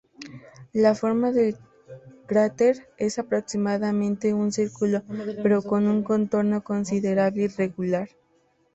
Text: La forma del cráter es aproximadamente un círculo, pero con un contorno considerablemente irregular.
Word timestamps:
La 0.73 0.95
forma 0.95 1.31
del 1.31 1.57
cráter 2.25 2.89
es 2.97 3.19
aproximadamente 3.19 4.33
un 4.33 4.51
círculo, 4.51 5.03
pero 5.43 5.61
con 5.61 5.87
un 5.87 6.01
contorno 6.01 6.63
considerablemente 6.63 7.65
irregular. 7.65 8.09